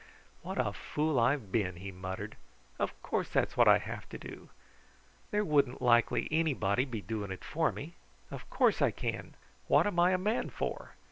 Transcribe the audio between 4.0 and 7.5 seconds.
to do! There wouldn't likely anybody be doing it